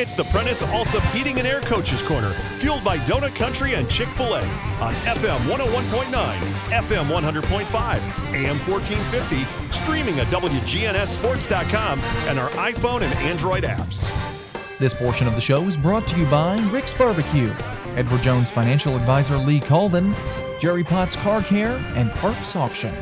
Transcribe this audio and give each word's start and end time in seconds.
It's 0.00 0.14
the 0.14 0.24
Prentice 0.24 0.62
Alsop 0.62 1.02
Heating 1.12 1.38
and 1.40 1.46
Air 1.46 1.60
Coaches 1.60 2.00
Corner, 2.00 2.30
fueled 2.56 2.82
by 2.82 2.96
Donut 3.00 3.34
Country 3.34 3.74
and 3.74 3.86
Chick 3.86 4.08
oh 4.12 4.12
fil 4.12 4.34
A 4.36 4.40
on 4.82 4.94
FM 5.04 5.36
101.9, 5.40 6.38
FM 6.70 7.04
100.5, 7.04 8.34
AM 8.34 8.56
1450, 8.60 9.44
streaming 9.70 10.18
at 10.18 10.26
WGNSSports.com 10.28 12.00
and 12.00 12.38
our 12.38 12.48
iPhone 12.52 13.02
and 13.02 13.12
Android 13.18 13.64
apps. 13.64 14.10
This 14.78 14.94
portion 14.94 15.26
of 15.26 15.34
the 15.34 15.40
show 15.42 15.68
is 15.68 15.76
brought 15.76 16.08
to 16.08 16.18
you 16.18 16.24
by 16.30 16.56
Rick's 16.70 16.94
Barbecue, 16.94 17.54
Edward 17.94 18.22
Jones 18.22 18.48
Financial 18.48 18.96
Advisor 18.96 19.36
Lee 19.36 19.60
Colvin, 19.60 20.16
Jerry 20.62 20.82
Potts 20.82 21.14
Car 21.16 21.42
Care, 21.42 21.76
and 21.94 22.10
Parks 22.12 22.56
Auction. 22.56 22.94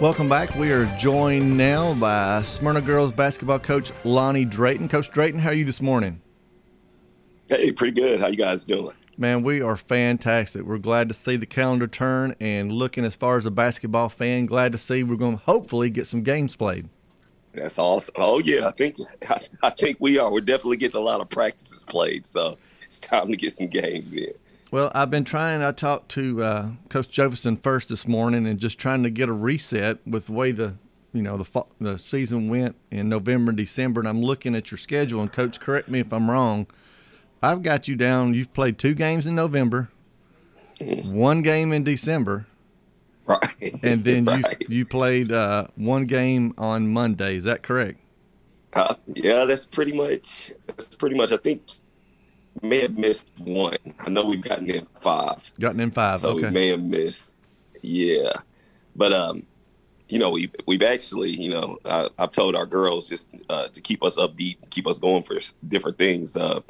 Welcome 0.00 0.28
back. 0.28 0.52
We 0.56 0.72
are 0.72 0.86
joined 0.98 1.56
now 1.56 1.94
by 1.94 2.42
Smyrna 2.42 2.80
girls 2.80 3.12
basketball 3.12 3.60
coach 3.60 3.92
Lonnie 4.02 4.44
Drayton. 4.44 4.88
Coach 4.88 5.08
Drayton, 5.12 5.38
how 5.38 5.50
are 5.50 5.54
you 5.54 5.64
this 5.64 5.80
morning? 5.80 6.20
Hey, 7.48 7.70
pretty 7.70 7.92
good. 7.92 8.20
How 8.20 8.26
you 8.26 8.36
guys 8.36 8.64
doing? 8.64 8.94
Man, 9.16 9.44
we 9.44 9.60
are 9.60 9.76
fantastic. 9.76 10.62
We're 10.62 10.78
glad 10.78 11.08
to 11.08 11.14
see 11.14 11.36
the 11.36 11.46
calendar 11.46 11.86
turn 11.86 12.34
and 12.40 12.72
looking 12.72 13.04
as 13.04 13.14
far 13.14 13.38
as 13.38 13.46
a 13.46 13.52
basketball 13.52 14.08
fan, 14.08 14.46
glad 14.46 14.72
to 14.72 14.78
see 14.78 15.04
we're 15.04 15.14
going 15.14 15.38
to 15.38 15.44
hopefully 15.44 15.90
get 15.90 16.08
some 16.08 16.24
games 16.24 16.56
played. 16.56 16.88
That's 17.54 17.78
awesome. 17.78 18.16
Oh 18.18 18.40
yeah, 18.40 18.66
I 18.66 18.72
think 18.72 18.98
I, 19.62 19.70
think 19.70 19.98
we 20.00 20.18
are. 20.18 20.30
We're 20.30 20.40
definitely 20.40 20.78
getting 20.78 21.00
a 21.00 21.04
lot 21.04 21.20
of 21.20 21.30
practices 21.30 21.84
played, 21.84 22.26
so 22.26 22.58
it's 22.84 22.98
time 22.98 23.30
to 23.30 23.36
get 23.38 23.52
some 23.52 23.68
games 23.68 24.16
in. 24.16 24.34
Well, 24.74 24.90
I've 24.92 25.08
been 25.08 25.22
trying. 25.22 25.62
I 25.62 25.70
talked 25.70 26.08
to 26.08 26.42
uh, 26.42 26.68
Coach 26.88 27.08
Jefferson 27.08 27.56
first 27.58 27.90
this 27.90 28.08
morning, 28.08 28.44
and 28.44 28.58
just 28.58 28.76
trying 28.76 29.04
to 29.04 29.08
get 29.10 29.28
a 29.28 29.32
reset 29.32 30.04
with 30.04 30.26
the 30.26 30.32
way 30.32 30.50
the 30.50 30.74
you 31.12 31.22
know 31.22 31.36
the 31.36 31.64
the 31.80 31.96
season 31.96 32.48
went 32.48 32.74
in 32.90 33.08
November 33.08 33.50
and 33.50 33.56
December. 33.56 34.00
And 34.00 34.08
I'm 34.08 34.20
looking 34.20 34.56
at 34.56 34.72
your 34.72 34.78
schedule, 34.78 35.20
and 35.20 35.32
Coach, 35.32 35.60
correct 35.60 35.88
me 35.88 36.00
if 36.00 36.12
I'm 36.12 36.28
wrong. 36.28 36.66
I've 37.40 37.62
got 37.62 37.86
you 37.86 37.94
down. 37.94 38.34
You've 38.34 38.52
played 38.52 38.76
two 38.80 38.94
games 38.94 39.28
in 39.28 39.36
November, 39.36 39.90
one 41.04 41.42
game 41.42 41.72
in 41.72 41.84
December, 41.84 42.44
right? 43.26 43.80
And 43.84 44.02
then 44.02 44.24
right. 44.24 44.56
you 44.62 44.78
you 44.78 44.84
played 44.84 45.30
uh, 45.30 45.68
one 45.76 46.06
game 46.06 46.52
on 46.58 46.88
Monday. 46.88 47.36
Is 47.36 47.44
that 47.44 47.62
correct? 47.62 48.00
Uh, 48.72 48.96
yeah, 49.06 49.44
that's 49.44 49.66
pretty 49.66 49.96
much. 49.96 50.50
That's 50.66 50.96
pretty 50.96 51.14
much. 51.14 51.30
I 51.30 51.36
think 51.36 51.62
may 52.62 52.80
have 52.82 52.96
missed 52.96 53.28
one. 53.38 53.76
I 54.00 54.10
know 54.10 54.24
we've 54.24 54.40
gotten 54.40 54.70
in 54.70 54.86
five. 54.94 55.52
Gotten 55.58 55.80
in 55.80 55.90
five. 55.90 56.18
So 56.18 56.30
okay. 56.30 56.46
we 56.46 56.50
may 56.50 56.68
have 56.68 56.82
missed. 56.82 57.34
Yeah, 57.82 58.32
but 58.96 59.12
um, 59.12 59.44
you 60.08 60.18
know, 60.18 60.30
we 60.30 60.50
we've 60.66 60.82
actually, 60.82 61.30
you 61.30 61.48
know, 61.50 61.78
I, 61.84 62.08
have 62.18 62.32
told 62.32 62.54
our 62.54 62.66
girls 62.66 63.08
just 63.08 63.28
uh, 63.48 63.68
to 63.68 63.80
keep 63.80 64.02
us 64.04 64.16
upbeat, 64.16 64.56
keep 64.70 64.86
us 64.86 64.98
going 64.98 65.22
for 65.22 65.38
different 65.68 65.98
things. 65.98 66.36
Uh, 66.36 66.60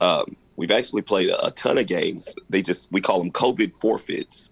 um, 0.00 0.36
we've 0.56 0.70
actually 0.70 1.02
played 1.02 1.28
a, 1.30 1.46
a, 1.46 1.50
ton 1.50 1.78
of 1.78 1.86
games. 1.86 2.34
They 2.48 2.62
just 2.62 2.90
we 2.92 3.00
call 3.00 3.18
them 3.18 3.32
COVID 3.32 3.76
forfeits, 3.76 4.50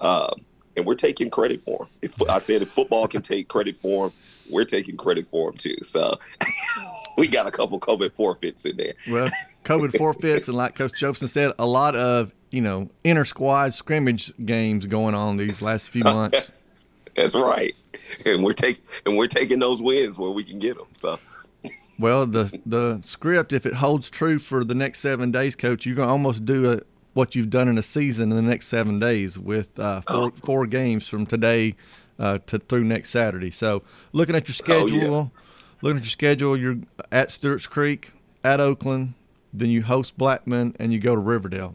uh, 0.00 0.34
and 0.76 0.84
we're 0.84 0.94
taking 0.94 1.30
credit 1.30 1.62
for 1.62 1.78
them. 1.78 1.88
If 2.02 2.20
I 2.30 2.38
said 2.38 2.62
if 2.62 2.70
football 2.70 3.06
can 3.06 3.22
take 3.22 3.48
credit 3.48 3.76
for 3.76 4.08
them, 4.08 4.16
we're 4.50 4.64
taking 4.64 4.96
credit 4.96 5.26
for 5.26 5.50
them 5.50 5.58
too. 5.58 5.76
So 5.82 6.18
we 7.16 7.28
got 7.28 7.46
a 7.46 7.50
couple 7.50 7.78
COVID 7.78 8.12
forfeits 8.12 8.64
in 8.64 8.76
there. 8.76 8.94
Well, 9.10 9.28
COVID 9.64 9.96
forfeits, 9.98 10.48
and 10.48 10.56
like 10.56 10.74
Coach 10.74 10.98
Jefferson 10.98 11.28
said, 11.28 11.52
a 11.58 11.66
lot 11.66 11.94
of 11.96 12.32
you 12.50 12.60
know 12.60 12.88
inter 13.04 13.24
squad 13.24 13.74
scrimmage 13.74 14.32
games 14.44 14.86
going 14.86 15.14
on 15.14 15.36
these 15.36 15.62
last 15.62 15.90
few 15.90 16.04
months. 16.04 16.38
that's, 16.38 16.64
that's 17.14 17.34
right, 17.34 17.74
and 18.24 18.44
we're 18.44 18.52
taking 18.52 18.82
and 19.06 19.16
we're 19.16 19.26
taking 19.26 19.58
those 19.58 19.82
wins 19.82 20.18
where 20.18 20.30
we 20.30 20.44
can 20.44 20.58
get 20.58 20.76
them. 20.76 20.88
So. 20.92 21.18
Well, 21.98 22.26
the 22.26 22.58
the 22.66 23.00
script, 23.04 23.52
if 23.52 23.66
it 23.66 23.74
holds 23.74 24.10
true 24.10 24.38
for 24.38 24.64
the 24.64 24.74
next 24.74 25.00
seven 25.00 25.30
days, 25.30 25.54
Coach, 25.54 25.86
you're 25.86 25.94
gonna 25.94 26.10
almost 26.10 26.44
do 26.44 26.72
a, 26.72 26.80
what 27.12 27.34
you've 27.34 27.50
done 27.50 27.68
in 27.68 27.78
a 27.78 27.82
season 27.82 28.32
in 28.32 28.36
the 28.36 28.42
next 28.42 28.68
seven 28.68 28.98
days 28.98 29.38
with 29.38 29.78
uh, 29.78 30.00
four, 30.00 30.16
oh. 30.16 30.32
four 30.42 30.66
games 30.66 31.06
from 31.06 31.26
today 31.26 31.76
uh, 32.18 32.38
to 32.46 32.58
through 32.58 32.84
next 32.84 33.10
Saturday. 33.10 33.50
So, 33.50 33.82
looking 34.12 34.34
at 34.34 34.48
your 34.48 34.54
schedule, 34.54 35.14
oh, 35.14 35.30
yeah 35.34 35.40
looking 35.82 35.98
at 35.98 36.04
your 36.04 36.10
schedule, 36.10 36.56
you're 36.56 36.78
at 37.10 37.30
Stewart's 37.30 37.66
Creek, 37.66 38.12
at 38.44 38.60
Oakland, 38.60 39.14
then 39.52 39.70
you 39.70 39.82
host 39.82 40.16
Blackman, 40.16 40.74
and 40.78 40.92
you 40.92 40.98
go 40.98 41.14
to 41.14 41.20
Riverdale. 41.20 41.74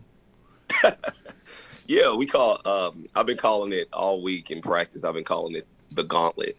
yeah, 1.87 2.13
we 2.15 2.25
call. 2.25 2.59
Um, 2.65 3.05
I've 3.15 3.25
been 3.25 3.37
calling 3.37 3.73
it 3.73 3.87
all 3.93 4.21
week 4.21 4.49
in 4.49 4.61
practice. 4.61 5.03
I've 5.03 5.13
been 5.13 5.23
calling 5.23 5.55
it 5.55 5.67
the 5.91 6.03
Gauntlet. 6.03 6.57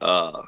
Uh, 0.00 0.42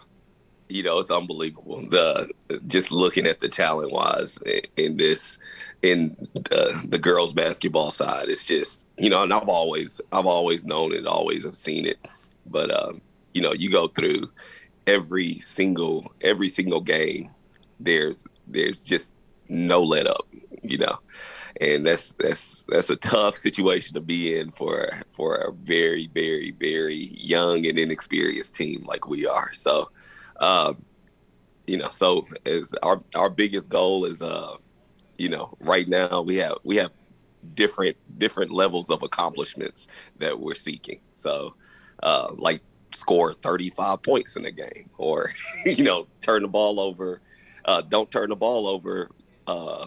you 0.68 0.82
know, 0.82 0.98
it's 0.98 1.10
unbelievable. 1.10 1.86
The 1.88 2.30
just 2.66 2.90
looking 2.90 3.26
at 3.26 3.40
the 3.40 3.48
talent 3.48 3.92
wise 3.92 4.38
in 4.76 4.96
this, 4.96 5.38
in 5.82 6.16
the, 6.34 6.80
the 6.88 6.98
girls 6.98 7.32
basketball 7.32 7.90
side, 7.90 8.28
it's 8.28 8.46
just 8.46 8.86
you 8.98 9.10
know, 9.10 9.22
and 9.22 9.32
I've 9.32 9.48
always 9.48 10.00
I've 10.12 10.26
always 10.26 10.64
known 10.64 10.92
it, 10.92 11.06
always 11.06 11.44
have 11.44 11.54
seen 11.54 11.86
it, 11.86 11.98
but 12.46 12.70
um, 12.70 13.00
you 13.34 13.42
know, 13.42 13.52
you 13.52 13.70
go 13.70 13.88
through 13.88 14.30
every 14.86 15.34
single 15.38 16.12
every 16.20 16.48
single 16.48 16.80
game 16.80 17.30
there's 17.80 18.24
there's 18.46 18.82
just 18.82 19.16
no 19.48 19.82
let 19.82 20.06
up 20.06 20.26
you 20.64 20.78
know? 20.78 20.98
And 21.60 21.86
that's 21.86 22.14
that's 22.14 22.64
that's 22.68 22.90
a 22.90 22.96
tough 22.96 23.36
situation 23.36 23.94
to 23.94 24.00
be 24.00 24.36
in 24.36 24.50
for 24.50 24.90
for 25.12 25.36
a 25.36 25.52
very 25.52 26.08
very 26.08 26.50
very 26.52 27.10
young 27.14 27.64
and 27.66 27.78
inexperienced 27.78 28.54
team 28.54 28.84
like 28.86 29.06
we 29.06 29.26
are. 29.26 29.52
So 29.52 29.90
um 30.40 30.84
you 31.66 31.76
know 31.76 31.90
so 31.90 32.26
as 32.44 32.74
our 32.82 33.00
our 33.14 33.30
biggest 33.30 33.70
goal 33.70 34.04
is 34.04 34.20
uh 34.20 34.56
you 35.16 35.28
know 35.28 35.56
right 35.60 35.86
now 35.86 36.22
we 36.22 36.36
have 36.36 36.56
we 36.64 36.76
have 36.76 36.90
different 37.54 37.96
different 38.18 38.50
levels 38.50 38.90
of 38.90 39.04
accomplishments 39.04 39.86
that 40.18 40.38
we're 40.38 40.54
seeking. 40.54 40.98
So 41.12 41.54
uh 42.02 42.32
like 42.34 42.62
score 42.94 43.32
35 43.32 44.03
points 44.03 44.37
in 44.37 44.44
a 44.47 44.50
game 44.50 44.88
or 44.99 45.31
you 45.65 45.84
know 45.84 46.06
turn 46.21 46.43
the 46.43 46.49
ball 46.49 46.81
over 46.81 47.21
uh, 47.65 47.81
don't 47.81 48.10
turn 48.10 48.28
the 48.28 48.37
ball 48.37 48.66
over 48.66 49.10
uh, 49.47 49.87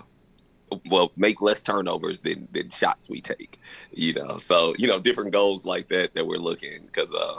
well 0.90 1.12
make 1.16 1.42
less 1.42 1.64
turnovers 1.64 2.22
than 2.22 2.48
than 2.52 2.70
shots 2.70 3.08
we 3.08 3.22
take 3.22 3.60
you 3.92 4.14
know 4.14 4.38
so 4.38 4.76
you 4.78 4.88
know 4.88 5.00
different 5.00 5.32
goals 5.32 5.66
like 5.66 5.88
that 5.88 6.14
that 6.14 6.28
we're 6.28 6.38
looking 6.38 6.86
because 6.86 7.14
uh 7.14 7.36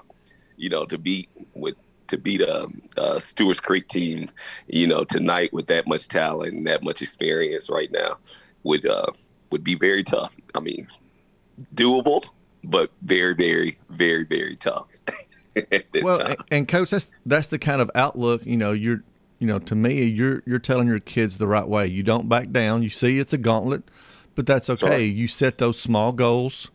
you 0.56 0.70
know 0.70 0.84
to 0.86 0.96
beat 0.96 1.28
with 1.54 1.74
to 2.08 2.18
beat 2.18 2.40
a, 2.40 2.66
a 2.96 3.20
Stewart's 3.20 3.60
Creek 3.60 3.86
team, 3.86 4.28
you 4.66 4.86
know, 4.86 5.04
tonight 5.04 5.52
with 5.52 5.66
that 5.68 5.86
much 5.86 6.08
talent 6.08 6.54
and 6.54 6.66
that 6.66 6.82
much 6.82 7.00
experience 7.00 7.70
right 7.70 7.90
now 7.92 8.16
would 8.64 8.86
uh, 8.86 9.06
would 9.50 9.62
be 9.62 9.74
very 9.74 10.02
tough. 10.02 10.32
I 10.54 10.60
mean, 10.60 10.88
doable, 11.74 12.24
but 12.64 12.90
very, 13.02 13.34
very, 13.34 13.78
very, 13.90 14.24
very 14.24 14.56
tough. 14.56 14.88
well, 16.02 16.18
time. 16.18 16.36
and 16.50 16.68
coach, 16.68 16.90
that's 16.90 17.08
that's 17.26 17.48
the 17.48 17.58
kind 17.58 17.80
of 17.80 17.90
outlook. 17.94 18.44
You 18.44 18.56
know, 18.56 18.72
you're 18.72 19.02
you 19.38 19.46
know, 19.46 19.58
to 19.60 19.74
me, 19.74 20.04
you're 20.04 20.42
you're 20.46 20.58
telling 20.58 20.88
your 20.88 20.98
kids 20.98 21.38
the 21.38 21.46
right 21.46 21.66
way. 21.66 21.86
You 21.86 22.02
don't 22.02 22.28
back 22.28 22.50
down. 22.50 22.82
You 22.82 22.90
see, 22.90 23.18
it's 23.18 23.32
a 23.32 23.38
gauntlet, 23.38 23.82
but 24.34 24.46
that's 24.46 24.68
okay. 24.68 24.80
That's 24.80 24.90
right. 24.90 25.14
You 25.14 25.28
set 25.28 25.58
those 25.58 25.80
small 25.80 26.12
goals. 26.12 26.68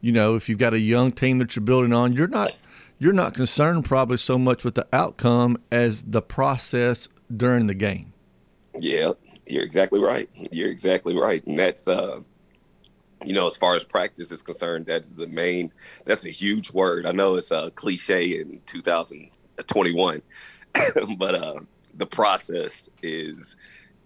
You 0.00 0.12
know, 0.12 0.34
if 0.34 0.48
you've 0.48 0.58
got 0.58 0.74
a 0.74 0.80
young 0.80 1.12
team 1.12 1.38
that 1.38 1.56
you're 1.56 1.64
building 1.64 1.92
on, 1.92 2.12
you're 2.12 2.28
not 2.28 2.56
you're 2.98 3.12
not 3.12 3.34
concerned 3.34 3.84
probably 3.84 4.18
so 4.18 4.38
much 4.38 4.64
with 4.64 4.74
the 4.74 4.86
outcome 4.92 5.58
as 5.70 6.02
the 6.02 6.22
process 6.22 7.08
during 7.34 7.66
the 7.66 7.74
game. 7.74 8.12
Yeah, 8.78 9.12
you're 9.46 9.64
exactly 9.64 10.00
right. 10.00 10.28
You're 10.50 10.70
exactly 10.70 11.18
right, 11.18 11.44
and 11.46 11.58
that's 11.58 11.88
uh, 11.88 12.20
you 13.24 13.34
know, 13.34 13.46
as 13.46 13.56
far 13.56 13.76
as 13.76 13.84
practice 13.84 14.30
is 14.30 14.42
concerned, 14.42 14.86
that 14.86 15.02
is 15.02 15.16
the 15.16 15.26
main, 15.26 15.72
that's 16.04 16.24
a 16.24 16.30
huge 16.30 16.70
word. 16.72 17.06
I 17.06 17.12
know 17.12 17.36
it's 17.36 17.50
a 17.50 17.70
cliche 17.72 18.40
in 18.40 18.60
2021, 18.66 20.22
but 21.18 21.34
uh, 21.34 21.60
the 21.94 22.06
process 22.06 22.88
is, 23.02 23.56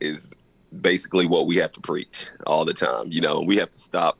is 0.00 0.32
basically 0.80 1.26
what 1.26 1.46
we 1.46 1.56
have 1.56 1.72
to 1.72 1.80
preach 1.80 2.28
all 2.46 2.64
the 2.64 2.74
time. 2.74 3.06
You 3.08 3.20
know, 3.20 3.40
we 3.40 3.56
have 3.56 3.70
to 3.70 3.78
stop, 3.78 4.18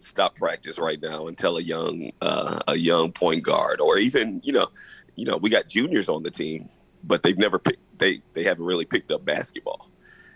stop 0.00 0.36
practice 0.36 0.78
right 0.78 1.00
now 1.00 1.26
and 1.26 1.36
tell 1.36 1.56
a 1.56 1.62
young, 1.62 2.10
uh, 2.20 2.58
a 2.68 2.76
young 2.76 3.12
point 3.12 3.42
guard, 3.42 3.80
or 3.80 3.98
even, 3.98 4.40
you 4.44 4.52
know, 4.52 4.68
you 5.16 5.26
know, 5.26 5.36
we 5.36 5.50
got 5.50 5.68
juniors 5.68 6.08
on 6.08 6.22
the 6.22 6.30
team, 6.30 6.68
but 7.04 7.22
they've 7.22 7.38
never 7.38 7.58
picked, 7.58 7.98
they, 7.98 8.22
they 8.34 8.44
haven't 8.44 8.64
really 8.64 8.84
picked 8.84 9.10
up 9.10 9.24
basketball. 9.24 9.90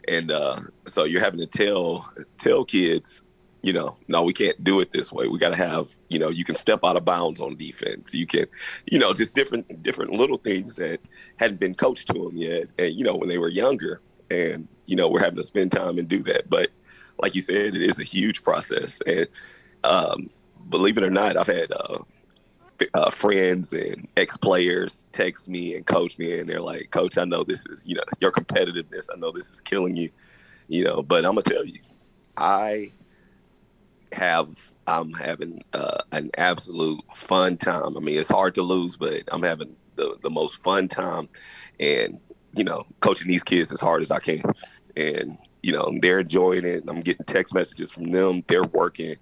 And 0.09 0.31
uh, 0.31 0.61
so 0.87 1.05
you're 1.05 1.21
having 1.21 1.41
to 1.41 1.47
tell, 1.47 2.13
tell 2.37 2.65
kids, 2.65 3.23
you 3.65 3.73
know, 3.73 3.97
no, 4.09 4.23
we 4.23 4.35
can't 4.35 4.63
do 4.63 4.81
it 4.81 4.93
this 4.93 5.11
way. 5.11 5.27
We 5.27 5.39
got 5.39 5.49
to 5.49 5.57
have, 5.57 5.89
you 6.11 6.19
know, 6.19 6.29
you 6.29 6.45
can 6.45 6.55
step 6.55 6.81
out 6.85 6.99
of 6.99 7.07
bounds 7.07 7.41
on 7.41 7.57
defense. 7.57 8.13
You 8.13 8.27
can, 8.27 8.45
you 8.85 8.99
know, 8.99 9.15
just 9.15 9.35
different 9.35 9.83
different 9.83 10.13
little 10.13 10.37
things 10.37 10.77
that 10.77 11.01
hadn't 11.39 11.61
been 11.61 11.75
coached 11.75 12.09
to 12.09 12.13
them 12.13 12.37
yet, 12.37 12.69
and 12.79 12.95
you 12.95 13.05
know, 13.05 13.17
when 13.17 13.31
they 13.31 13.39
were 13.39 13.49
younger, 13.49 14.03
and 14.31 14.69
you 14.85 14.97
know, 14.97 15.09
we're 15.09 15.21
having 15.21 15.39
to 15.39 15.43
spend 15.43 15.73
time 15.73 15.97
and 15.99 16.07
do 16.07 16.23
that. 16.25 16.51
But 16.51 16.69
like 17.19 17.35
you 17.35 17.41
said, 17.41 17.57
it 17.57 17.81
is 17.81 17.99
a 17.99 18.05
huge 18.05 18.43
process, 18.43 19.01
and 19.07 19.27
um, 19.83 20.29
believe 20.69 20.99
it 20.99 21.05
or 21.05 21.11
not, 21.11 21.39
I've 21.39 21.47
had 21.47 21.73
uh, 21.73 21.99
uh, 22.93 23.11
friends 23.11 23.73
and 23.73 24.07
ex 24.19 24.37
players 24.37 25.07
text 25.13 25.49
me 25.49 25.75
and 25.75 25.87
coach 25.87 26.19
me, 26.19 26.39
and 26.39 26.47
they're 26.47 26.61
like, 26.61 26.91
"Coach, 26.91 27.17
I 27.17 27.25
know 27.25 27.43
this 27.43 27.65
is 27.71 27.83
you 27.87 27.95
know 27.95 28.05
your 28.21 28.31
competitiveness. 28.31 29.09
I 29.11 29.19
know 29.19 29.33
this 29.33 29.49
is 29.49 29.63
killing 29.63 29.97
you, 29.97 30.11
you 30.69 30.85
know, 30.85 31.03
but 31.03 31.25
I'm 31.25 31.33
gonna 31.33 31.43
tell 31.43 31.65
you, 31.65 31.81
I 32.37 32.93
have 34.13 34.49
I'm 34.87 35.13
having 35.15 35.63
uh, 35.73 35.99
an 36.13 36.31
absolute 36.37 37.01
fun 37.15 37.57
time. 37.57 37.97
I 37.97 38.01
mean, 38.01 38.19
it's 38.19 38.29
hard 38.29 38.55
to 38.57 38.63
lose, 38.63 38.97
but 38.97 39.23
I'm 39.29 39.43
having 39.43 39.77
the 39.97 40.17
the 40.23 40.31
most 40.31 40.63
fun 40.63 40.89
time, 40.89 41.29
and 41.81 42.21
you 42.57 42.65
know, 42.65 42.85
coaching 43.01 43.29
these 43.29 43.43
kids 43.43 43.73
as 43.73 43.81
hard 43.81 44.03
as 44.03 44.11
I 44.11 44.19
can, 44.21 44.43
and 44.97 45.39
you 45.63 45.73
know, 45.73 45.91
they're 46.01 46.21
enjoying 46.21 46.65
it. 46.65 46.85
I'm 46.89 47.01
getting 47.01 47.25
text 47.27 47.55
messages 47.55 47.91
from 47.91 48.11
them. 48.11 48.45
They're 48.47 48.65
working 48.65 49.17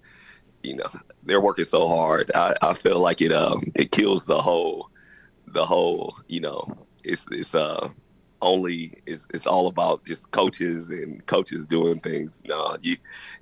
you 0.62 0.76
know 0.76 0.86
they're 1.24 1.40
working 1.40 1.64
so 1.64 1.88
hard. 1.88 2.30
I, 2.34 2.54
I 2.62 2.74
feel 2.74 2.98
like 2.98 3.20
it 3.20 3.32
um 3.32 3.64
it 3.74 3.90
kills 3.90 4.26
the 4.26 4.40
whole 4.40 4.90
the 5.46 5.64
whole 5.64 6.16
you 6.28 6.40
know 6.40 6.64
it's 7.04 7.26
it's 7.30 7.54
uh 7.54 7.88
only 8.42 8.92
it's, 9.06 9.26
it's 9.32 9.46
all 9.46 9.68
about 9.68 10.04
just 10.04 10.30
coaches 10.32 10.90
and 10.90 11.24
coaches 11.26 11.64
doing 11.64 12.00
things. 12.00 12.42
No, 12.44 12.76
you 12.82 12.96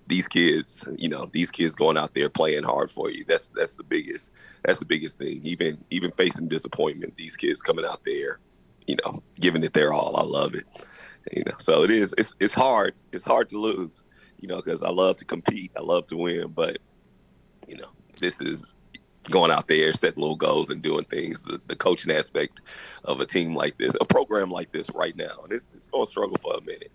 these 0.07 0.29
kids, 0.29 0.85
you 0.97 1.09
know, 1.09 1.29
these 1.33 1.51
kids 1.51 1.75
going 1.75 1.97
out 1.97 2.15
there 2.15 2.29
playing 2.29 2.65
hard 2.65 2.91
for 2.91 3.11
you. 3.11 3.25
That's 3.27 3.49
that's 3.49 3.77
the 3.77 3.83
biggest 3.83 4.31
that's 4.65 4.79
the 4.79 4.85
biggest 4.85 5.19
thing. 5.19 5.41
Even 5.43 5.83
even 5.91 6.11
facing 6.13 6.49
disappointment, 6.49 7.17
these 7.17 7.37
kids 7.37 7.63
coming 7.63 7.85
out 7.85 8.05
there, 8.05 8.39
you 8.87 8.97
know, 9.05 9.23
giving 9.41 9.65
it 9.65 9.73
their 9.73 9.93
all. 9.93 10.17
I 10.17 10.23
love 10.23 10.55
it. 10.55 10.67
You 11.33 11.45
know, 11.47 11.55
so 11.59 11.83
it 11.83 11.91
is 11.91 12.15
it's 12.17 12.35
it's 12.39 12.55
hard. 12.55 12.95
It's 13.13 13.25
hard 13.25 13.49
to 13.51 13.59
lose, 13.59 14.03
you 14.39 14.49
know, 14.49 14.57
because 14.57 14.83
I 14.83 14.91
love 14.91 15.17
to 15.17 15.25
compete. 15.25 15.73
I 15.77 15.81
love 15.81 16.07
to 16.09 16.17
win, 16.17 16.49
but 16.49 16.79
you 17.67 17.77
know, 17.77 17.89
this 18.21 18.41
is 18.41 18.75
going 19.31 19.51
out 19.51 19.69
there, 19.69 19.93
setting 19.93 20.21
little 20.21 20.37
goals 20.37 20.71
and 20.71 20.83
doing 20.83 21.05
things. 21.05 21.43
The, 21.43 21.61
the 21.67 21.77
coaching 21.77 22.13
aspect 22.13 22.63
of 23.05 23.21
a 23.21 23.27
team 23.27 23.55
like 23.55 23.79
this, 23.79 23.95
a 24.01 24.05
program 24.05 24.51
like 24.51 24.73
this 24.73 24.91
right 24.95 25.17
now, 25.17 25.41
and 25.45 25.53
it's, 25.53 25.71
it's 25.75 25.89
going 25.89 26.05
to 26.05 26.11
struggle 26.11 26.37
for 26.39 26.57
a 26.57 26.61
minute, 26.61 26.93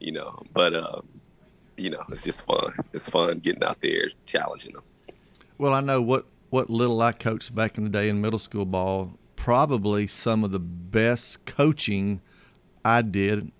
you 0.00 0.12
know, 0.12 0.42
but, 0.52 0.74
um, 0.74 1.06
you 1.76 1.90
know, 1.90 2.02
it's 2.08 2.22
just 2.22 2.42
fun. 2.42 2.72
It's 2.92 3.08
fun 3.08 3.38
getting 3.38 3.64
out 3.64 3.80
there, 3.80 4.08
challenging 4.24 4.74
them. 4.74 4.82
Well, 5.58 5.72
I 5.72 5.80
know 5.80 6.02
what, 6.02 6.26
what 6.50 6.70
little 6.70 7.00
I 7.00 7.12
coached 7.12 7.54
back 7.54 7.78
in 7.78 7.84
the 7.84 7.90
day 7.90 8.08
in 8.08 8.20
middle 8.20 8.38
school 8.38 8.64
ball, 8.64 9.18
probably 9.36 10.06
some 10.06 10.42
of 10.44 10.50
the 10.50 10.58
best 10.58 11.44
coaching 11.44 12.20
I 12.84 13.02
did 13.02 13.52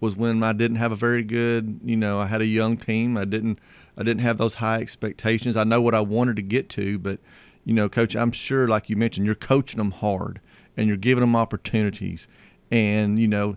was 0.00 0.16
when 0.16 0.42
I 0.42 0.52
didn't 0.52 0.78
have 0.78 0.90
a 0.90 0.96
very 0.96 1.22
good, 1.22 1.80
you 1.84 1.96
know, 1.96 2.18
I 2.18 2.26
had 2.26 2.40
a 2.40 2.46
young 2.46 2.76
team. 2.76 3.16
I 3.16 3.24
didn't 3.24 3.60
I 3.96 4.02
didn't 4.02 4.22
have 4.22 4.36
those 4.36 4.54
high 4.54 4.80
expectations. 4.80 5.56
I 5.56 5.64
know 5.64 5.80
what 5.80 5.94
I 5.94 6.00
wanted 6.00 6.36
to 6.36 6.42
get 6.42 6.68
to, 6.70 6.98
but 6.98 7.20
you 7.64 7.74
know, 7.74 7.88
coach, 7.88 8.16
I'm 8.16 8.32
sure 8.32 8.68
like 8.68 8.90
you 8.90 8.96
mentioned, 8.96 9.26
you're 9.26 9.34
coaching 9.34 9.78
them 9.78 9.90
hard 9.90 10.40
and 10.76 10.88
you're 10.88 10.96
giving 10.96 11.20
them 11.20 11.36
opportunities. 11.36 12.26
And 12.70 13.18
you 13.18 13.28
know, 13.28 13.56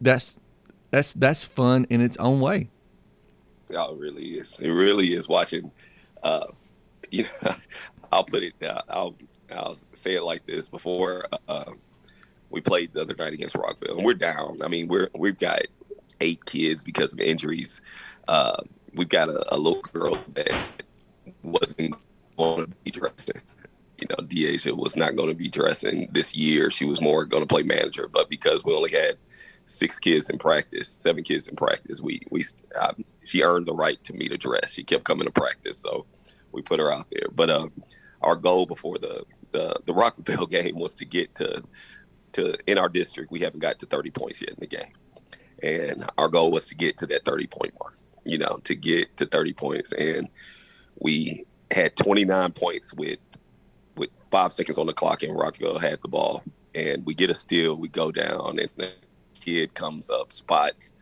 that's 0.00 0.38
that's 0.90 1.12
that's 1.14 1.44
fun 1.44 1.86
in 1.90 2.00
its 2.00 2.16
own 2.18 2.40
way. 2.40 2.68
Yeah, 3.70 3.86
it 3.90 3.96
really 3.96 4.24
is. 4.24 4.58
It 4.60 4.70
really 4.70 5.14
is 5.14 5.28
watching 5.28 5.70
uh 6.22 6.46
you 7.10 7.22
know, 7.22 7.52
I'll 8.12 8.24
put 8.24 8.42
it 8.42 8.54
uh, 8.62 8.82
I'll 8.88 9.14
I'll 9.54 9.76
say 9.92 10.16
it 10.16 10.22
like 10.22 10.44
this 10.46 10.68
before 10.68 11.26
uh, 11.48 11.72
we 12.50 12.60
played 12.60 12.92
the 12.92 13.02
other 13.02 13.14
night 13.14 13.32
against 13.32 13.54
Rockvale 13.54 13.96
and 13.96 14.04
we're 14.04 14.14
down. 14.14 14.60
I 14.62 14.68
mean, 14.68 14.88
we're 14.88 15.08
we've 15.16 15.38
got 15.38 15.62
eight 16.20 16.44
kids 16.44 16.84
because 16.84 17.12
of 17.12 17.20
injuries. 17.20 17.80
Uh, 18.26 18.56
we've 18.94 19.08
got 19.08 19.28
a, 19.28 19.54
a, 19.54 19.56
little 19.56 19.80
girl 19.82 20.18
that 20.34 20.50
wasn't 21.42 21.94
going 22.38 22.66
to 22.66 22.76
be 22.84 22.90
dressing. 22.90 23.40
You 24.00 24.06
know, 24.10 24.24
Deasia 24.26 24.76
was 24.76 24.96
not 24.96 25.16
going 25.16 25.30
to 25.30 25.36
be 25.36 25.50
dressing 25.50 26.08
this 26.12 26.34
year. 26.34 26.70
She 26.70 26.84
was 26.84 27.00
more 27.00 27.24
going 27.24 27.42
to 27.42 27.48
play 27.48 27.64
manager, 27.64 28.08
but 28.08 28.30
because 28.30 28.64
we 28.64 28.74
only 28.74 28.92
had 28.92 29.18
six 29.64 29.98
kids 29.98 30.30
in 30.30 30.38
practice, 30.38 30.88
seven 30.88 31.24
kids 31.24 31.48
in 31.48 31.56
practice, 31.56 32.00
we 32.00 32.22
we 32.30 32.44
she 33.24 33.42
earned 33.42 33.66
the 33.66 33.74
right 33.74 34.02
to 34.04 34.12
meet 34.12 34.32
a 34.32 34.38
dress. 34.38 34.72
She 34.72 34.84
kept 34.84 35.04
coming 35.04 35.26
to 35.26 35.32
practice, 35.32 35.78
so 35.78 36.06
we 36.52 36.62
put 36.62 36.80
her 36.80 36.92
out 36.92 37.06
there. 37.10 37.28
But 37.34 37.50
um, 37.50 37.72
our 38.22 38.36
goal 38.36 38.66
before 38.66 38.98
the 38.98 39.24
the 39.50 39.80
the 39.84 39.92
Rockvale 39.92 40.48
game 40.50 40.76
was 40.76 40.94
to 40.94 41.04
get 41.04 41.34
to 41.36 41.62
to 42.32 42.54
in 42.66 42.78
our 42.78 42.88
district. 42.88 43.32
We 43.32 43.40
haven't 43.40 43.60
got 43.60 43.80
to 43.80 43.86
30 43.86 44.10
points 44.10 44.40
yet 44.40 44.50
in 44.50 44.56
the 44.60 44.66
game 44.66 44.92
and 45.62 46.08
our 46.18 46.28
goal 46.28 46.50
was 46.50 46.66
to 46.66 46.74
get 46.74 46.96
to 46.98 47.06
that 47.06 47.24
30 47.24 47.46
point 47.46 47.74
mark 47.80 47.98
you 48.24 48.38
know 48.38 48.58
to 48.64 48.74
get 48.74 49.16
to 49.16 49.26
30 49.26 49.52
points 49.54 49.92
and 49.92 50.28
we 51.00 51.44
had 51.70 51.96
29 51.96 52.52
points 52.52 52.92
with 52.94 53.18
with 53.96 54.10
five 54.30 54.52
seconds 54.52 54.78
on 54.78 54.86
the 54.86 54.92
clock 54.92 55.22
and 55.22 55.36
Rockvale 55.36 55.80
had 55.80 56.00
the 56.02 56.08
ball. 56.08 56.42
And 56.74 57.04
we 57.04 57.14
get 57.14 57.30
a 57.30 57.34
steal 57.34 57.74
we 57.74 57.88
go 57.88 58.12
down 58.12 58.58
and 58.58 58.68
the 58.76 58.92
kid 59.40 59.74
comes 59.74 60.10
up 60.10 60.32
spots 60.32 60.94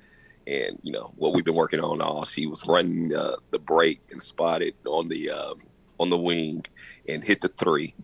and 0.46 0.78
you 0.82 0.92
know 0.92 1.12
what 1.16 1.34
we've 1.34 1.44
been 1.44 1.54
working 1.54 1.80
on 1.80 2.00
all 2.00 2.24
she 2.24 2.46
was 2.46 2.64
running 2.66 3.14
uh, 3.14 3.36
the 3.50 3.58
break 3.58 4.00
and 4.10 4.22
spotted 4.22 4.74
on 4.86 5.08
the 5.08 5.30
um, 5.30 5.60
on 5.98 6.10
the 6.10 6.18
wing 6.18 6.62
and 7.08 7.24
hit 7.24 7.40
the 7.40 7.48
three 7.48 7.94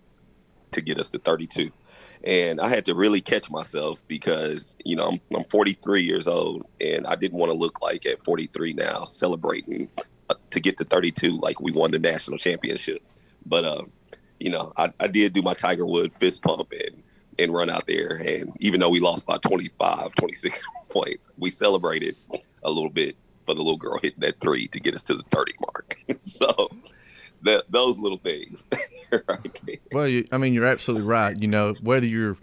to 0.73 0.81
get 0.81 0.99
us 0.99 1.09
to 1.11 1.19
32 1.19 1.71
and 2.25 2.61
I 2.61 2.69
had 2.69 2.85
to 2.87 2.95
really 2.95 3.21
catch 3.21 3.51
myself 3.51 4.03
because 4.09 4.75
you 4.85 4.97
know 4.97 5.09
I'm, 5.11 5.21
I'm 5.37 5.45
43 5.45 6.03
years 6.03 6.27
old 6.27 6.67
and 6.81 7.07
I 7.07 7.15
didn't 7.15 7.39
want 7.39 7.53
to 7.53 7.59
look 7.59 7.83
like 7.83 8.07
at 8.07 8.23
43 8.23 8.73
now 8.73 9.05
celebrating 9.05 9.89
to 10.51 10.61
get 10.61 10.77
to 10.79 10.85
32 10.85 11.39
like 11.39 11.61
we 11.61 11.73
won 11.73 11.91
the 11.91 11.99
national 11.99 12.39
championship. 12.39 13.03
But 13.47 13.65
uh, 13.65 13.83
you 14.39 14.51
know 14.51 14.73
I, 14.77 14.93
I 15.01 15.07
did 15.07 15.33
do 15.33 15.43
my 15.43 15.55
Tiger 15.55 15.87
Wood 15.87 16.15
fist 16.15 16.43
pump 16.43 16.73
and 16.73 17.03
and 17.39 17.53
run 17.53 17.71
out 17.71 17.87
there 17.87 18.17
and 18.17 18.55
even 18.61 18.81
though 18.81 18.91
we 18.91 19.01
lost 19.01 19.27
by 19.27 19.39
25 19.39 20.15
26 20.15 20.63
points 20.91 21.29
we 21.39 21.49
celebrated 21.49 22.15
a 22.63 22.71
little 22.71 22.91
bit 22.91 23.17
for 23.47 23.55
the 23.55 23.63
little 23.63 23.79
girl 23.79 23.99
hitting 24.03 24.21
that 24.21 24.39
three 24.39 24.69
to 24.69 24.79
get 24.79 24.95
us 24.95 25.05
to 25.05 25.15
the 25.15 25.23
30 25.31 25.53
mark 25.73 25.97
so 26.21 26.69
that 27.43 27.65
those 27.71 27.99
little 27.99 28.19
things. 28.19 28.67
well, 29.93 30.09
you, 30.09 30.27
I 30.33 30.39
mean, 30.39 30.55
you're 30.55 30.65
absolutely 30.65 31.07
right. 31.07 31.37
You 31.37 31.49
know, 31.49 31.75
whether 31.83 32.07
you're 32.07 32.37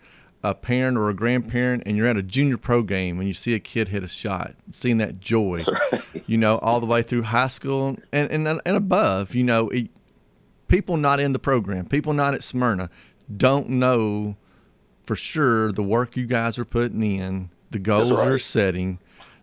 a 0.44 0.54
parent 0.54 0.98
or 0.98 1.10
a 1.10 1.14
grandparent 1.14 1.84
and 1.86 1.98
you're 1.98 2.08
at 2.08 2.18
a 2.18 2.24
junior 2.24 2.58
pro 2.58 2.82
game 2.82 3.20
and 3.20 3.28
you 3.28 3.34
see 3.34 3.54
a 3.54 3.60
kid 3.60 3.90
hit 3.90 4.04
a 4.04 4.08
shot, 4.08 4.56
seeing 4.72 4.98
that 4.98 5.20
joy, 5.20 5.58
right. 5.68 6.24
you 6.28 6.38
know, 6.38 6.58
all 6.60 6.80
the 6.80 6.86
way 6.86 7.02
through 7.02 7.24
high 7.24 7.48
school 7.48 7.98
and 8.12 8.32
and, 8.32 8.48
and 8.48 8.78
above, 8.78 9.36
you 9.36 9.44
know, 9.44 9.70
it, 9.70 9.90
people 10.68 10.98
not 10.98 11.20
in 11.20 11.34
the 11.34 11.40
program, 11.40 11.86
people 11.86 12.14
not 12.14 12.34
at 12.34 12.44
Smyrna, 12.44 12.90
don't 13.36 13.70
know 13.70 14.36
for 15.06 15.16
sure 15.16 15.72
the 15.72 15.84
work 15.84 16.16
you 16.16 16.26
guys 16.26 16.58
are 16.58 16.66
putting 16.66 17.04
in, 17.04 17.50
the 17.72 17.80
goals 17.80 18.12
right. 18.12 18.28
you're 18.28 18.40
setting 18.40 19.00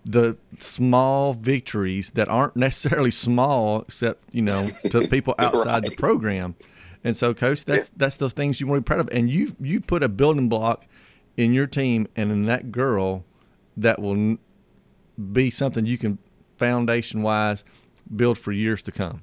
the 0.06 0.36
small 0.60 1.34
victories 1.34 2.10
that 2.10 2.28
aren't 2.28 2.54
necessarily 2.56 3.10
small, 3.10 3.82
except 3.82 4.22
you 4.32 4.42
know 4.42 4.70
to 4.90 5.06
people 5.08 5.34
outside 5.38 5.66
right. 5.66 5.84
the 5.84 5.90
program. 5.96 6.54
And 7.06 7.16
so, 7.16 7.32
coach, 7.32 7.64
that's 7.64 7.86
yeah. 7.86 7.94
that's 7.98 8.16
those 8.16 8.32
things 8.32 8.60
you 8.60 8.66
want 8.66 8.78
to 8.78 8.80
be 8.80 8.84
proud 8.84 8.98
of. 8.98 9.08
And 9.12 9.30
you 9.30 9.54
you 9.60 9.80
put 9.80 10.02
a 10.02 10.08
building 10.08 10.48
block 10.48 10.88
in 11.36 11.54
your 11.54 11.68
team 11.68 12.08
and 12.16 12.32
in 12.32 12.46
that 12.46 12.72
girl 12.72 13.24
that 13.76 14.02
will 14.02 14.38
be 15.32 15.48
something 15.52 15.86
you 15.86 15.98
can 15.98 16.18
foundation 16.56 17.22
wise 17.22 17.62
build 18.16 18.38
for 18.38 18.50
years 18.50 18.82
to 18.82 18.90
come. 18.90 19.22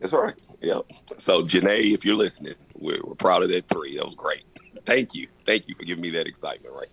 That's 0.00 0.14
right. 0.14 0.34
Yep. 0.62 0.90
So, 1.18 1.42
Janae, 1.42 1.92
if 1.92 2.02
you're 2.02 2.16
listening, 2.16 2.54
we're, 2.78 3.00
we're 3.04 3.14
proud 3.14 3.42
of 3.42 3.50
that 3.50 3.68
three. 3.68 3.98
That 3.98 4.06
was 4.06 4.14
great. 4.14 4.44
Thank 4.86 5.14
you. 5.14 5.28
Thank 5.44 5.68
you 5.68 5.74
for 5.74 5.84
giving 5.84 6.00
me 6.00 6.08
that 6.12 6.26
excitement 6.26 6.74
right 6.74 6.88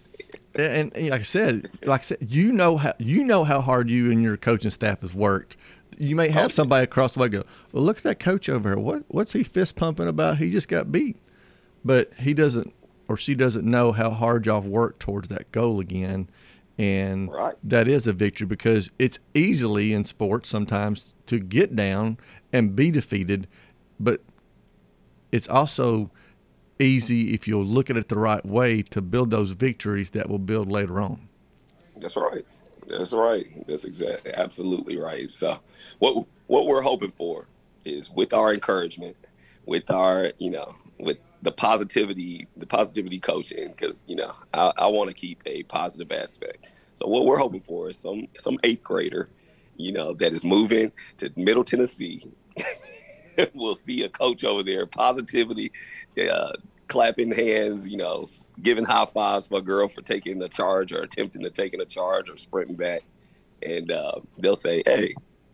and, 0.60 0.96
and, 0.96 1.10
like 1.10 1.22
I 1.22 1.24
said, 1.24 1.70
like 1.84 2.02
I 2.02 2.04
said, 2.04 2.18
you 2.22 2.52
know 2.52 2.78
how 2.78 2.94
you 2.98 3.24
know 3.24 3.44
how 3.44 3.62
hard 3.62 3.90
you 3.90 4.12
and 4.12 4.22
your 4.22 4.38
coaching 4.38 4.72
staff 4.72 5.02
has 5.02 5.14
worked. 5.14 5.58
You 5.98 6.16
may 6.16 6.30
have 6.30 6.54
somebody 6.54 6.84
across 6.84 7.14
the 7.14 7.20
way 7.20 7.30
go, 7.30 7.44
"Well, 7.72 7.84
look 7.84 7.98
at 7.98 8.04
that 8.04 8.20
coach 8.20 8.50
over 8.50 8.70
here. 8.70 8.80
What 8.80 9.04
what's 9.08 9.34
he 9.34 9.44
fist 9.44 9.76
pumping 9.76 10.08
about? 10.08 10.38
He 10.38 10.52
just 10.52 10.68
got 10.68 10.92
beat." 10.92 11.18
But 11.84 12.14
he 12.16 12.34
doesn't, 12.34 12.74
or 13.08 13.18
she 13.18 13.36
doesn't 13.36 13.66
know 13.66 13.92
how 13.92 14.12
hard 14.12 14.46
y'all 14.46 14.62
worked 14.62 15.00
towards 15.00 15.30
that 15.30 15.52
goal 15.52 15.80
again, 15.80 16.30
and 16.78 17.32
right. 17.32 17.56
that 17.64 17.88
is 17.88 18.08
a 18.08 18.14
victory 18.14 18.48
because 18.48 18.90
it's 19.00 19.20
easily 19.34 19.94
in 19.94 20.04
sports 20.04 20.50
sometimes 20.50 21.14
to 21.28 21.40
get 21.40 21.76
down 21.76 22.18
and 22.52 22.76
be 22.76 22.92
defeated, 22.92 23.48
but 24.00 24.22
it's 25.32 25.48
also 25.48 26.10
easy 26.80 27.34
if 27.34 27.48
you'll 27.48 27.66
look 27.66 27.90
at 27.90 27.98
it 27.98 28.10
the 28.10 28.18
right 28.18 28.46
way 28.46 28.82
to 28.82 29.02
build 29.02 29.30
those 29.30 29.52
victories 29.52 30.12
that 30.12 30.30
will 30.30 30.40
build 30.40 30.72
later 30.72 31.00
on. 31.00 31.28
That's 31.98 32.16
right. 32.16 32.46
That's 32.88 33.14
right. 33.14 33.46
That's 33.68 33.86
exactly 33.86 34.32
absolutely 34.34 34.98
right. 34.98 35.30
So 35.30 35.60
what 36.00 36.26
what 36.48 36.66
we're 36.66 36.82
hoping 36.82 37.12
for 37.12 37.48
is 37.86 38.10
with 38.10 38.34
our 38.34 38.54
encouragement, 38.54 39.16
with 39.66 39.92
our, 39.92 40.32
you 40.40 40.50
know, 40.50 40.76
with 41.00 41.20
the 41.42 41.52
positivity, 41.52 42.48
the 42.58 42.66
positivity 42.66 43.20
coaching, 43.20 43.70
because 43.70 44.04
you 44.08 44.16
know, 44.16 44.34
I, 44.54 44.72
I 44.78 44.88
want 44.88 45.10
to 45.10 45.14
keep 45.14 45.42
a 45.46 45.64
positive 45.64 46.12
aspect. 46.12 46.66
So 46.96 47.08
what 47.08 47.26
we're 47.26 47.38
hoping 47.38 47.62
for 47.62 47.90
is 47.90 47.98
some 47.98 48.28
some 48.38 48.58
eighth 48.64 48.84
grader, 48.84 49.30
you 49.78 49.92
know, 49.92 50.14
that 50.16 50.34
is 50.34 50.44
moving 50.44 50.92
to 51.18 51.32
Middle 51.36 51.64
Tennessee 51.64 52.24
we'll 53.54 53.76
see 53.76 54.04
a 54.04 54.10
coach 54.10 54.44
over 54.44 54.64
there, 54.64 54.86
positivity, 54.86 55.72
uh, 56.32 56.52
clapping 56.90 57.32
hands, 57.32 57.90
you 57.90 57.98
know, 57.98 58.26
giving 58.62 58.84
high 58.84 59.06
fives 59.06 59.48
for 59.48 59.60
a 59.60 59.62
girl 59.62 59.88
for 59.88 60.02
taking 60.02 60.42
a 60.42 60.50
charge 60.50 60.92
or 60.92 61.02
attempting 61.02 61.44
to 61.44 61.50
taking 61.50 61.82
a 61.82 61.86
charge 61.86 62.30
or 62.30 62.36
sprinting 62.36 62.76
back, 62.76 63.04
and 63.64 63.92
uh, 63.92 64.20
they'll 64.38 64.56
say, 64.56 64.84
"Hey, 64.86 65.14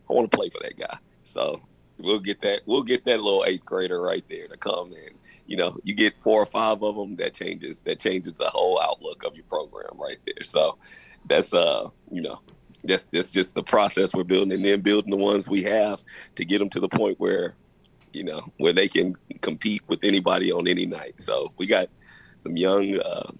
I 0.09 0.13
want 0.13 0.31
to 0.31 0.35
play 0.35 0.49
for 0.49 0.59
that 0.63 0.77
guy." 0.77 0.97
So 1.23 1.61
we'll 1.97 2.19
get 2.19 2.41
that 2.41 2.61
we'll 2.65 2.83
get 2.83 3.05
that 3.05 3.21
little 3.21 3.43
eighth 3.45 3.65
grader 3.65 4.01
right 4.01 4.23
there 4.29 4.47
to 4.47 4.57
come 4.57 4.93
in. 4.93 5.09
You 5.47 5.57
know, 5.57 5.77
you 5.83 5.93
get 5.93 6.13
four 6.23 6.41
or 6.41 6.47
five 6.47 6.81
of 6.81 6.95
them, 6.95 7.15
that 7.17 7.33
changes 7.33 7.81
that 7.81 7.99
changes 7.99 8.33
the 8.33 8.49
whole 8.49 8.81
outlook 8.81 9.23
of 9.23 9.35
your 9.35 9.45
program 9.45 9.99
right 9.99 10.17
there. 10.25 10.43
So 10.43 10.77
that's 11.27 11.53
uh, 11.53 11.89
you 12.11 12.21
know, 12.21 12.41
that's 12.83 13.05
that's 13.07 13.31
just 13.31 13.53
the 13.53 13.63
process 13.63 14.13
we're 14.13 14.23
building, 14.23 14.53
and 14.53 14.65
then 14.65 14.81
building 14.81 15.11
the 15.11 15.17
ones 15.17 15.47
we 15.47 15.63
have 15.63 16.03
to 16.35 16.45
get 16.45 16.59
them 16.59 16.69
to 16.69 16.79
the 16.79 16.89
point 16.89 17.19
where, 17.19 17.55
you 18.15 18.23
know, 18.23 18.41
where 18.57 18.73
they 18.73 18.87
can 18.87 19.15
compete 19.41 19.81
with 19.87 20.03
anybody 20.03 20.51
on 20.51 20.67
any 20.67 20.85
night. 20.85 21.19
So 21.19 21.51
we 21.57 21.67
got 21.67 21.89
some 22.37 22.57
young 22.57 22.99
uh, 22.99 23.31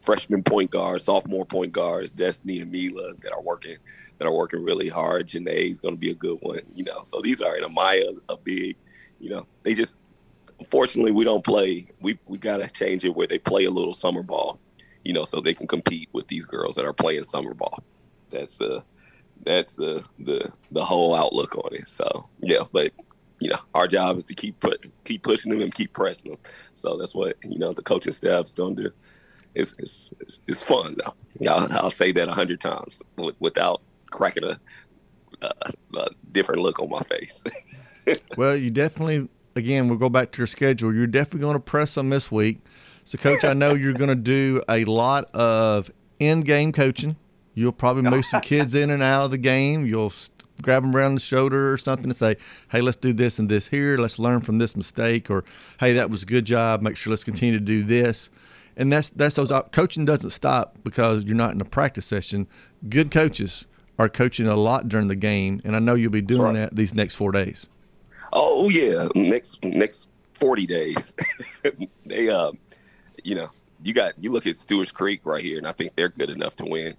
freshman 0.00 0.42
point 0.42 0.70
guards, 0.70 1.04
sophomore 1.04 1.46
point 1.46 1.72
guards, 1.72 2.10
Destiny 2.10 2.60
and 2.60 2.70
Mila 2.70 3.14
that 3.22 3.32
are 3.32 3.42
working 3.42 3.76
that 4.18 4.26
are 4.26 4.34
working 4.34 4.62
really 4.62 4.88
hard. 4.88 5.28
Janae 5.28 5.70
is 5.70 5.80
going 5.80 5.94
to 5.94 5.98
be 5.98 6.10
a 6.10 6.14
good 6.14 6.38
one, 6.40 6.60
you 6.74 6.84
know. 6.84 7.02
So 7.04 7.20
these 7.20 7.40
are 7.40 7.56
in 7.56 7.64
Amaya, 7.64 8.16
a 8.28 8.36
big, 8.36 8.76
you 9.18 9.30
know, 9.30 9.46
they 9.62 9.74
just 9.74 9.96
unfortunately 10.58 11.12
we 11.12 11.24
don't 11.24 11.44
play. 11.44 11.88
We 12.00 12.18
we 12.26 12.38
got 12.38 12.58
to 12.58 12.70
change 12.70 13.04
it 13.04 13.14
where 13.14 13.26
they 13.26 13.38
play 13.38 13.64
a 13.64 13.70
little 13.70 13.94
summer 13.94 14.22
ball, 14.22 14.60
you 15.04 15.12
know, 15.12 15.24
so 15.24 15.40
they 15.40 15.54
can 15.54 15.66
compete 15.66 16.08
with 16.12 16.28
these 16.28 16.46
girls 16.46 16.74
that 16.76 16.84
are 16.84 16.92
playing 16.92 17.24
summer 17.24 17.54
ball. 17.54 17.78
That's 18.30 18.58
the 18.58 18.82
that's 19.44 19.76
the 19.76 20.04
the 20.18 20.52
the 20.70 20.84
whole 20.84 21.14
outlook 21.14 21.56
on 21.56 21.74
it. 21.74 21.88
So 21.88 22.28
yeah, 22.40 22.64
but 22.72 22.92
you 23.40 23.50
know, 23.50 23.58
our 23.74 23.86
job 23.86 24.16
is 24.16 24.24
to 24.24 24.34
keep 24.34 24.58
put 24.60 24.84
keep 25.04 25.22
pushing 25.22 25.50
them 25.50 25.60
and 25.60 25.74
keep 25.74 25.92
pressing 25.92 26.30
them. 26.30 26.40
So 26.74 26.96
that's 26.96 27.14
what 27.14 27.36
you 27.44 27.58
know 27.58 27.72
the 27.72 27.82
coaching 27.82 28.12
staff's 28.12 28.54
gonna 28.54 28.74
do. 28.74 28.90
It's 29.54 29.74
it's 29.78 30.12
it's, 30.20 30.40
it's 30.46 30.62
fun 30.62 30.96
though. 31.04 31.14
Yeah, 31.38 31.54
I'll, 31.54 31.72
I'll, 31.72 31.90
say 31.90 32.12
that 32.12 32.28
a 32.28 32.32
hundred 32.32 32.60
times 32.60 33.02
without 33.40 33.82
cracking 34.10 34.44
a, 34.44 34.58
a, 35.42 35.72
a 35.96 36.06
different 36.32 36.62
look 36.62 36.80
on 36.80 36.88
my 36.88 37.00
face. 37.00 37.42
well, 38.36 38.56
you 38.56 38.70
definitely 38.70 39.28
again 39.56 39.88
we'll 39.88 39.98
go 39.98 40.08
back 40.08 40.32
to 40.32 40.38
your 40.38 40.46
schedule. 40.46 40.94
You're 40.94 41.06
definitely 41.06 41.40
going 41.40 41.54
to 41.54 41.60
press 41.60 41.94
them 41.94 42.10
this 42.10 42.30
week. 42.30 42.60
So, 43.04 43.18
coach, 43.18 43.44
I 43.44 43.52
know 43.52 43.74
you're 43.74 43.92
going 43.92 44.08
to 44.08 44.14
do 44.14 44.62
a 44.68 44.84
lot 44.86 45.26
of 45.34 45.90
in-game 46.20 46.72
coaching. 46.72 47.16
You'll 47.52 47.72
probably 47.72 48.10
move 48.10 48.24
some 48.24 48.40
kids 48.42 48.74
in 48.74 48.90
and 48.90 49.02
out 49.02 49.24
of 49.24 49.30
the 49.30 49.38
game. 49.38 49.84
You'll 49.84 50.12
grab 50.62 50.82
them 50.82 50.94
around 50.94 51.14
the 51.14 51.20
shoulder 51.20 51.72
or 51.72 51.78
something 51.78 52.06
and 52.06 52.16
say, 52.16 52.36
"Hey, 52.70 52.80
let's 52.80 52.96
do 52.96 53.12
this 53.12 53.38
and 53.38 53.48
this 53.48 53.66
here. 53.66 53.98
Let's 53.98 54.18
learn 54.18 54.40
from 54.40 54.58
this 54.58 54.76
mistake." 54.76 55.30
Or, 55.30 55.44
"Hey, 55.80 55.92
that 55.94 56.10
was 56.10 56.22
a 56.22 56.26
good 56.26 56.44
job. 56.44 56.82
Make 56.82 56.96
sure 56.96 57.10
let's 57.10 57.24
continue 57.24 57.58
to 57.58 57.64
do 57.64 57.82
this." 57.82 58.28
And 58.76 58.92
that's 58.92 59.10
that's 59.10 59.36
those 59.36 59.52
coaching 59.72 60.04
doesn't 60.04 60.30
stop 60.30 60.76
because 60.82 61.24
you're 61.24 61.36
not 61.36 61.52
in 61.52 61.60
a 61.60 61.64
practice 61.64 62.06
session. 62.06 62.46
Good 62.88 63.10
coaches 63.10 63.64
are 63.98 64.08
coaching 64.08 64.46
a 64.46 64.56
lot 64.56 64.88
during 64.88 65.08
the 65.08 65.16
game, 65.16 65.60
and 65.64 65.76
I 65.76 65.78
know 65.78 65.94
you'll 65.94 66.10
be 66.10 66.20
doing 66.20 66.42
right. 66.42 66.54
that 66.54 66.76
these 66.76 66.94
next 66.94 67.16
four 67.16 67.32
days. 67.32 67.68
Oh 68.32 68.68
yeah, 68.68 69.08
next 69.14 69.62
next 69.62 70.08
forty 70.40 70.66
days. 70.66 71.14
they 72.06 72.28
uh, 72.28 72.50
you 73.22 73.34
know, 73.34 73.50
you 73.82 73.94
got 73.94 74.14
you 74.18 74.32
look 74.32 74.46
at 74.46 74.56
Stewart's 74.56 74.90
Creek 74.90 75.20
right 75.24 75.42
here, 75.42 75.58
and 75.58 75.66
I 75.66 75.72
think 75.72 75.94
they're 75.94 76.08
good 76.08 76.30
enough 76.30 76.56
to 76.56 76.64
win 76.64 76.96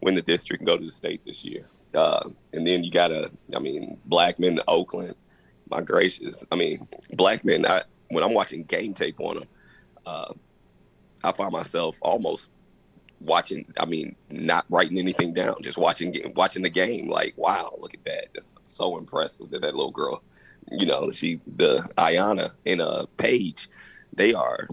win 0.00 0.14
the 0.14 0.22
district 0.22 0.60
and 0.60 0.66
go 0.66 0.76
to 0.76 0.84
the 0.84 0.90
state 0.90 1.24
this 1.24 1.44
year. 1.44 1.68
Uh, 1.94 2.28
and 2.52 2.66
then 2.66 2.84
you 2.84 2.90
got 2.90 3.10
a, 3.10 3.30
I 3.54 3.58
mean, 3.58 3.98
Blackman, 4.06 4.60
Oakland. 4.68 5.14
My 5.70 5.82
gracious, 5.82 6.44
I 6.50 6.56
mean, 6.56 6.88
Blackman, 7.12 7.66
I 7.66 7.82
when 8.08 8.24
I'm 8.24 8.32
watching 8.32 8.64
game 8.64 8.94
tape 8.94 9.20
on 9.20 9.36
them, 9.36 9.48
uh, 10.06 10.32
I 11.22 11.32
find 11.32 11.52
myself 11.52 11.98
almost 12.00 12.48
watching. 13.20 13.66
I 13.78 13.84
mean, 13.84 14.16
not 14.30 14.64
writing 14.70 14.98
anything 14.98 15.34
down, 15.34 15.56
just 15.62 15.76
watching 15.76 16.12
game, 16.12 16.32
watching 16.34 16.62
the 16.62 16.70
game. 16.70 17.08
Like, 17.08 17.34
wow, 17.36 17.76
look 17.80 17.92
at 17.92 18.04
that! 18.06 18.28
That's 18.32 18.54
so 18.64 18.96
impressive 18.96 19.50
that 19.50 19.60
that 19.60 19.74
little 19.74 19.90
girl. 19.90 20.22
You 20.70 20.86
know, 20.86 21.10
she 21.10 21.40
the 21.56 21.86
Ayana 21.98 22.52
and 22.64 22.80
uh 22.80 23.04
Paige, 23.18 23.68
they 24.14 24.32
are 24.32 24.68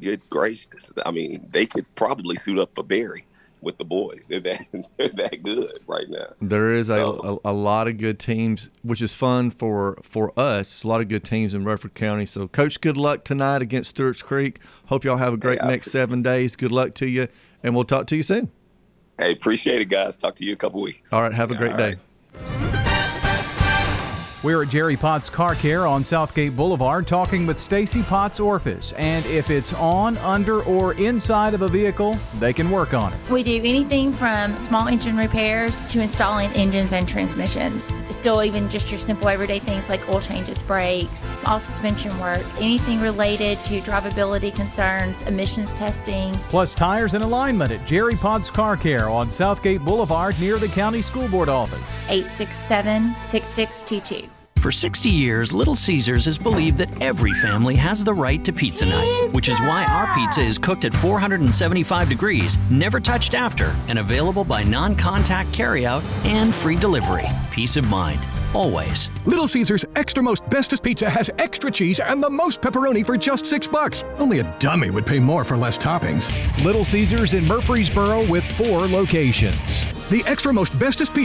good 0.00 0.22
gracious. 0.30 0.92
I 1.04 1.10
mean, 1.10 1.48
they 1.50 1.66
could 1.66 1.92
probably 1.96 2.36
suit 2.36 2.60
up 2.60 2.74
for 2.76 2.84
Barry 2.84 3.26
with 3.60 3.76
the 3.76 3.84
boys. 3.84 4.26
They're 4.28 4.40
that 4.40 4.60
they're 4.96 5.08
that 5.08 5.42
good 5.42 5.80
right 5.86 6.08
now. 6.08 6.34
There 6.40 6.74
is 6.74 6.88
so, 6.88 7.40
a, 7.44 7.48
a, 7.48 7.52
a 7.52 7.54
lot 7.54 7.88
of 7.88 7.98
good 7.98 8.18
teams, 8.18 8.68
which 8.82 9.02
is 9.02 9.14
fun 9.14 9.50
for 9.50 9.98
for 10.02 10.38
us. 10.38 10.70
There's 10.70 10.84
a 10.84 10.88
lot 10.88 11.00
of 11.00 11.08
good 11.08 11.24
teams 11.24 11.54
in 11.54 11.64
Rutherford 11.64 11.94
County. 11.94 12.26
So, 12.26 12.48
Coach, 12.48 12.80
good 12.80 12.96
luck 12.96 13.24
tonight 13.24 13.62
against 13.62 13.90
Stewart's 13.90 14.22
Creek. 14.22 14.58
Hope 14.86 15.04
y'all 15.04 15.16
have 15.16 15.32
a 15.34 15.38
great 15.38 15.60
hey, 15.60 15.68
next 15.68 15.90
seven 15.90 16.22
days. 16.22 16.56
Good 16.56 16.72
luck 16.72 16.94
to 16.94 17.08
you, 17.08 17.28
and 17.62 17.74
we'll 17.74 17.84
talk 17.84 18.06
to 18.08 18.16
you 18.16 18.22
soon. 18.22 18.50
Hey, 19.18 19.32
appreciate 19.32 19.80
it, 19.80 19.88
guys. 19.88 20.16
Talk 20.16 20.36
to 20.36 20.44
you 20.44 20.52
in 20.52 20.54
a 20.54 20.58
couple 20.58 20.80
weeks. 20.80 21.12
All 21.12 21.22
right, 21.22 21.32
have 21.32 21.50
a 21.50 21.56
great 21.56 21.76
day. 21.76 22.67
We're 24.44 24.62
at 24.62 24.68
Jerry 24.68 24.96
Potts 24.96 25.28
Car 25.28 25.56
Care 25.56 25.84
on 25.84 26.04
Southgate 26.04 26.54
Boulevard 26.54 27.08
talking 27.08 27.44
with 27.44 27.58
Stacy 27.58 28.04
Potts 28.04 28.38
Orphis. 28.38 28.92
And 28.92 29.26
if 29.26 29.50
it's 29.50 29.72
on, 29.72 30.16
under, 30.18 30.62
or 30.62 30.94
inside 30.94 31.54
of 31.54 31.62
a 31.62 31.68
vehicle, 31.68 32.16
they 32.38 32.52
can 32.52 32.70
work 32.70 32.94
on 32.94 33.12
it. 33.12 33.18
We 33.30 33.42
do 33.42 33.56
anything 33.56 34.12
from 34.12 34.56
small 34.56 34.86
engine 34.86 35.16
repairs 35.16 35.84
to 35.88 36.00
installing 36.00 36.52
engines 36.52 36.92
and 36.92 37.08
transmissions. 37.08 37.96
Still, 38.10 38.44
even 38.44 38.68
just 38.68 38.92
your 38.92 39.00
simple 39.00 39.28
everyday 39.28 39.58
things 39.58 39.88
like 39.88 40.08
oil 40.08 40.20
changes, 40.20 40.62
brakes, 40.62 41.32
all 41.44 41.58
suspension 41.58 42.16
work, 42.20 42.46
anything 42.60 43.00
related 43.00 43.58
to 43.64 43.80
drivability 43.80 44.54
concerns, 44.54 45.22
emissions 45.22 45.74
testing. 45.74 46.32
Plus, 46.48 46.76
tires 46.76 47.14
and 47.14 47.24
alignment 47.24 47.72
at 47.72 47.84
Jerry 47.88 48.14
Potts 48.14 48.50
Car 48.50 48.76
Care 48.76 49.08
on 49.08 49.32
Southgate 49.32 49.84
Boulevard 49.84 50.38
near 50.38 50.58
the 50.58 50.68
County 50.68 51.02
School 51.02 51.26
Board 51.26 51.48
office. 51.48 51.96
867 52.08 53.16
6622. 53.24 54.27
For 54.60 54.72
60 54.72 55.08
years, 55.08 55.52
Little 55.52 55.76
Caesars 55.76 56.24
has 56.24 56.36
believed 56.36 56.78
that 56.78 56.90
every 57.00 57.32
family 57.34 57.76
has 57.76 58.02
the 58.02 58.12
right 58.12 58.44
to 58.44 58.52
pizza 58.52 58.86
night, 58.86 59.28
which 59.30 59.48
is 59.48 59.60
why 59.60 59.84
our 59.84 60.12
pizza 60.16 60.40
is 60.40 60.58
cooked 60.58 60.84
at 60.84 60.92
475 60.92 62.08
degrees, 62.08 62.58
never 62.68 62.98
touched 62.98 63.34
after, 63.34 63.76
and 63.86 64.00
available 64.00 64.42
by 64.42 64.64
non 64.64 64.96
contact 64.96 65.52
carryout 65.52 66.02
and 66.24 66.52
free 66.52 66.74
delivery. 66.74 67.26
Peace 67.52 67.76
of 67.76 67.88
mind. 67.88 68.20
Always. 68.52 69.10
Little 69.26 69.46
Caesars 69.46 69.84
Extra 69.94 70.24
Most 70.24 70.48
Bestest 70.50 70.82
Pizza 70.82 71.08
has 71.08 71.30
extra 71.38 71.70
cheese 71.70 72.00
and 72.00 72.20
the 72.20 72.30
most 72.30 72.60
pepperoni 72.60 73.06
for 73.06 73.16
just 73.16 73.46
six 73.46 73.66
bucks. 73.66 74.04
Only 74.16 74.40
a 74.40 74.56
dummy 74.58 74.90
would 74.90 75.06
pay 75.06 75.20
more 75.20 75.44
for 75.44 75.56
less 75.56 75.78
toppings. 75.78 76.32
Little 76.64 76.84
Caesars 76.84 77.34
in 77.34 77.46
Murfreesboro 77.46 78.28
with 78.28 78.44
four 78.52 78.88
locations. 78.88 79.88
The 80.10 80.24
Extra 80.24 80.54
Most 80.54 80.78
Bestest 80.78 81.12
Pizza 81.12 81.16